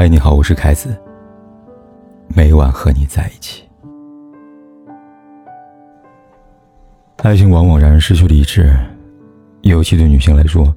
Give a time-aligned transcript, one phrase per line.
[0.00, 0.98] 嗨，你好，我是凯子。
[2.34, 3.62] 每晚和你在一起。
[7.18, 8.74] 爱情往往让人失去理智，
[9.60, 10.74] 尤其对女性来说，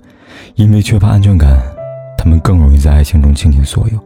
[0.56, 1.58] 因为缺乏安全感，
[2.18, 4.00] 她们更容易在爱情中倾尽所有，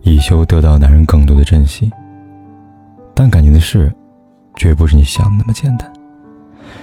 [0.00, 1.92] 以求得到男人更多的珍惜。
[3.14, 3.92] 但感情的事，
[4.56, 5.92] 绝不是你想的那么简单。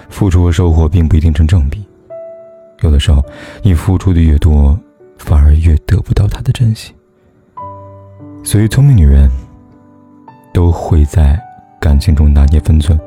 [0.09, 1.83] 付出和收获并不一定成正比，
[2.81, 3.19] 有的时候，
[3.63, 4.79] 你付出的越多，
[5.17, 6.93] 反而越得不到他的珍惜。
[8.47, 9.29] 所以，聪明女人
[10.53, 11.37] 都会在
[11.81, 12.97] 感情中拿捏分寸，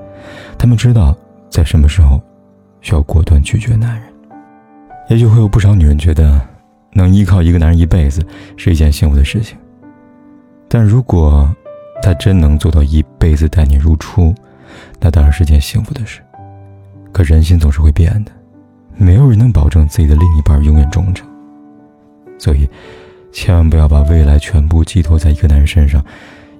[0.59, 1.17] 她们知道
[1.49, 2.21] 在什么时候
[2.83, 4.13] 需要果断拒绝男人。
[5.09, 6.39] 也许会有不少女人觉得，
[6.93, 8.23] 能依靠一个男人一辈子
[8.59, 9.57] 是一件幸福的事情。
[10.69, 11.51] 但如果
[12.03, 14.35] 他真能做到一辈子待你如初，
[15.01, 16.21] 那当然是件幸福的事。
[17.13, 18.33] 可人心总是会变的，
[18.95, 21.27] 没有人能保证自己的另一半永远忠诚，
[22.39, 22.69] 所以。
[23.33, 26.05] 千万不要把未来全部寄托在一个男人身上，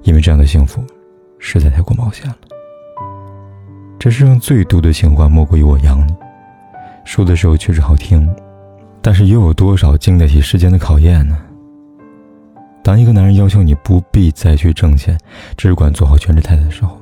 [0.03, 0.83] 因为这样的幸福
[1.39, 2.37] 实在太过冒险了。
[3.99, 6.15] 这世上最毒的情话莫过于“我养你”，
[7.05, 8.29] 说的时候确实好听，
[9.03, 11.37] 但是又有多少经得起时间的考验呢？
[12.83, 15.19] 当一个男人要求你不必再去挣钱，
[15.57, 16.99] 只管做好全职太太的时候，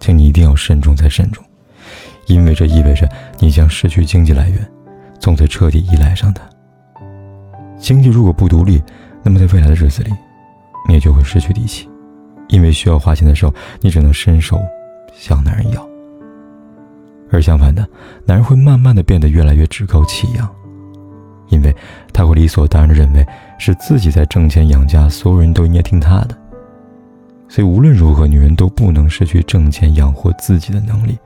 [0.00, 1.44] 请你一定要慎重再慎重，
[2.26, 3.08] 因为这意味着
[3.38, 4.58] 你将失去经济来源，
[5.20, 6.42] 从此彻底依赖上他。
[7.78, 8.82] 经济如果不独立，
[9.22, 10.10] 那么在未来的日子里，
[10.88, 11.88] 你也就会失去底气，
[12.48, 14.60] 因为需要花钱的时候，你只能伸手
[15.14, 15.88] 向男人要。
[17.30, 17.86] 而相反的，
[18.24, 20.48] 男人会慢慢的变得越来越趾高气扬，
[21.48, 21.74] 因为
[22.12, 23.26] 他会理所当然的认为
[23.58, 26.36] 是自己在挣钱养家，所有人都应该听他的。
[27.48, 31.18] 所以无论如何，女人都不能失去挣钱养活自己的能力，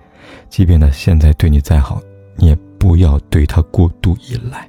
[0.49, 2.01] 即便他现在对你再好，
[2.37, 4.69] 你也不要对他过度依赖。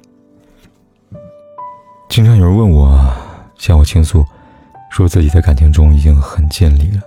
[2.12, 3.10] 经常有人问我，
[3.56, 4.22] 向我倾诉，
[4.90, 7.00] 说自己在感情中已经很尽力了，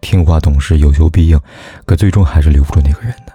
[0.00, 1.40] 听话懂事，有求必应，
[1.84, 3.32] 可最终还是留不住那个人的。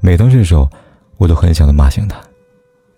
[0.00, 0.70] 每当这时候，
[1.16, 2.18] 我都很想的骂醒他。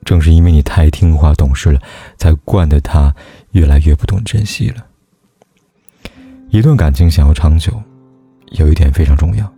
[0.05, 1.81] 正是因为你太听话懂事了，
[2.17, 3.15] 才惯得他
[3.53, 4.85] 越来越不懂珍惜了。
[6.51, 7.81] 一段感情想要长久，
[8.51, 9.49] 有一点非常重要，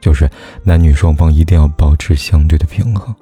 [0.00, 0.28] 就是
[0.64, 3.14] 男女双方一定要保持相对的平衡。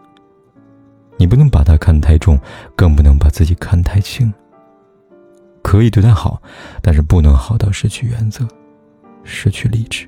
[1.17, 2.39] 你不能把他看得太重，
[2.75, 4.33] 更不能把自己看太轻。
[5.63, 6.43] 可以对他好，
[6.83, 8.47] 但是不能好到失去原则，
[9.23, 10.07] 失去理智。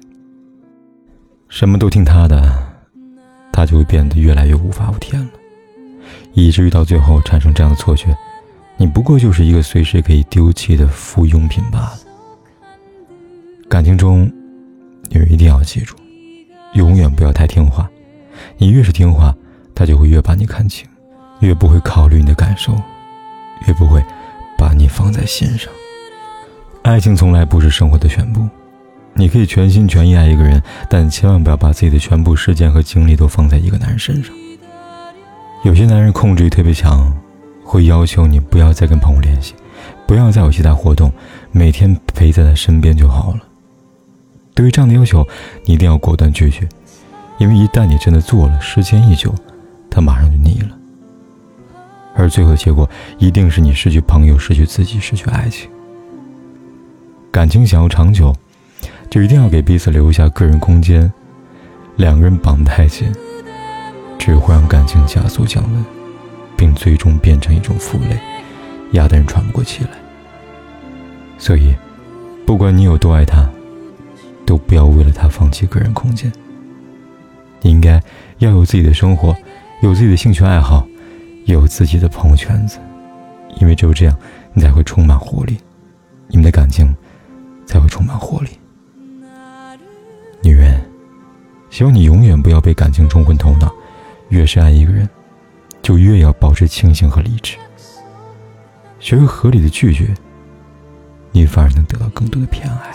[1.49, 2.43] 什么都听他的，
[3.53, 5.31] 他就会变得越来越无法无天了，
[6.35, 8.15] 以至于到最后产生这样的错觉：
[8.77, 11.99] 你不过就是一个随时可以丢弃的附庸品罢了。
[13.69, 14.31] 感情中，
[15.09, 15.97] 女人一定要记住，
[16.75, 17.89] 永远不要太听话。
[18.59, 19.35] 你越是听话，
[19.75, 20.87] 他就会越把你看轻。
[21.41, 22.75] 越不会考虑你的感受，
[23.67, 24.05] 越不会
[24.57, 25.73] 把你放在心上。
[26.83, 28.49] 爱情从来不是生活的全部，
[29.13, 34.33] 你可以全心全意爱一个人，但千万不要把自己的全部时间和精力都放在一个男人身上。
[35.65, 37.13] 有些男人控制欲特别强，
[37.65, 39.55] 会要求你不要再跟朋友联系，
[40.07, 41.13] 不要再有其他活动，
[41.51, 43.41] 每天陪在他身边就好了。
[44.55, 45.27] 对于这样的要求，
[45.65, 46.69] 你一定要果断拒绝，
[47.39, 49.35] 因为一旦你真的做了，时间一久，
[49.91, 50.76] 他马上就腻了。
[52.17, 52.89] 而最后的结果
[53.19, 55.71] 一定是你失去朋友，失去自己，失去爱情。
[57.31, 58.35] 感情想要长久，
[59.11, 61.13] 就一定要给彼此留下个人空间。
[61.97, 63.11] 两个人绑太紧，
[64.19, 65.85] 只会让感情加速降温，
[66.55, 68.19] 并最终变成一种负累，
[68.93, 69.91] 压得人喘不过气来。
[71.39, 71.75] 所以，
[72.45, 73.49] 不管你有多爱他，
[74.45, 76.31] 都不要为了他放弃个人空间。
[77.63, 78.03] 你应该
[78.39, 79.35] 要有自己的生活，
[79.81, 80.87] 有自己的兴趣爱好。
[81.53, 82.79] 有自己的朋友圈子，
[83.61, 84.17] 因为只有这样，
[84.53, 85.57] 你才会充满活力，
[86.29, 86.95] 你们的感情
[87.67, 88.51] 才会充满活力。
[90.43, 90.81] 女人，
[91.71, 93.73] 希望你永远不要被感情冲昏头脑，
[94.29, 95.09] 越是爱一个人，
[95.83, 97.57] 就越要保持清醒和理智，
[98.99, 100.15] 学会合理的拒绝，
[101.33, 102.95] 你反而能得到更多的偏爱。